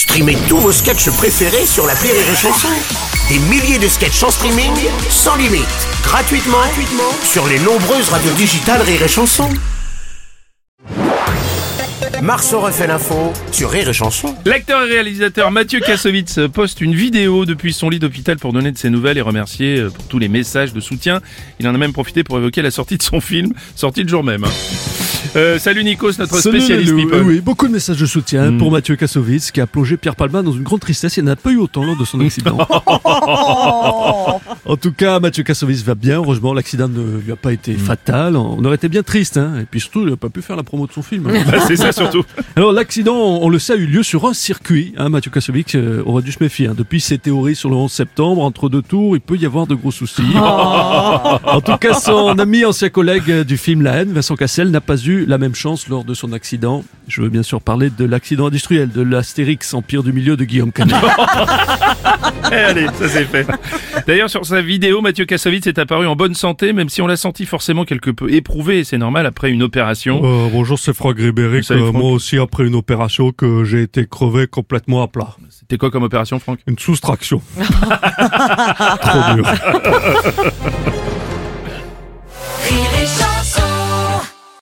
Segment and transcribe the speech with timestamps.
[0.00, 2.68] Streamez tous vos sketchs préférés sur la Rire et Chanson.
[3.28, 4.72] Des milliers de sketchs en streaming,
[5.10, 5.68] sans limite,
[6.02, 6.56] gratuitement,
[7.22, 9.46] sur les nombreuses radios digitales Rire et Chanson.
[12.22, 14.34] Marceau refait l'info sur Rire et Chanson.
[14.46, 18.78] L'acteur et réalisateur Mathieu Kassovitz poste une vidéo depuis son lit d'hôpital pour donner de
[18.78, 21.20] ses nouvelles et remercier euh, pour tous les messages de soutien.
[21.58, 24.24] Il en a même profité pour évoquer la sortie de son film, sorti le jour
[24.24, 24.46] même.
[25.36, 27.22] Euh, salut Nikos, notre Salut, spécialiste people.
[27.22, 30.52] Oui, beaucoup de messages de soutien pour Mathieu Kassovitz qui a plongé Pierre Palma dans
[30.52, 31.16] une grande tristesse.
[31.16, 32.58] Il n'y en a pas eu autant lors de son accident.
[34.64, 36.16] en tout cas, Mathieu Kassovitz va bien.
[36.16, 38.36] Heureusement, l'accident ne lui a pas été fatal.
[38.36, 39.36] On aurait été bien triste.
[39.36, 39.52] Hein.
[39.60, 41.28] Et puis surtout, il n'a pas pu faire la promo de son film.
[41.50, 42.22] Bah, c'est ça surtout.
[42.54, 44.94] Alors l'accident, on, le sait, a eu lieu sur un circuit.
[44.96, 46.66] Hein, Mathieu Kassovitz euh, aurait dû se méfier.
[46.68, 46.74] hein.
[46.76, 49.74] Depuis ses théories sur le 11 septembre, entre deux tours, il peut y avoir de
[49.74, 50.22] gros soucis.
[50.36, 54.96] en tout cas, son ami, ancien collègue du film La haine, Vincent Cassel, n'a pas
[54.96, 56.84] eu la même chance lors de son accident.
[57.08, 60.72] Je veux bien sûr parler de l'accident industriel de l'Astérix Empire du Milieu de Guillaume
[60.72, 60.96] Canet.
[62.52, 63.46] Eh, allez, ça c'est fait.
[64.08, 67.16] D'ailleurs, sur sa vidéo, Mathieu Kassovitz est apparu en bonne santé, même si on l'a
[67.16, 70.20] senti forcément quelque peu éprouvé, et c'est normal après une opération.
[70.24, 71.64] Euh, bonjour, c'est Franck Ribéry.
[71.92, 75.36] Moi aussi, après une opération, que j'ai été crevé complètement à plat.
[75.48, 76.58] C'était quoi comme opération, Franck?
[76.66, 77.40] Une soustraction.
[77.56, 79.46] Trop dur.